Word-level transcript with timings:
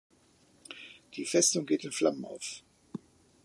Die 1.13 1.25
Festung 1.27 1.67
geht 1.67 1.83
in 1.83 1.91
Flammen 1.91 2.25
auf. 2.25 2.63